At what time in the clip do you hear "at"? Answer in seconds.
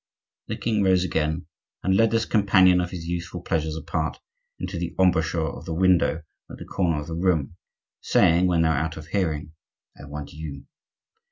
6.49-6.57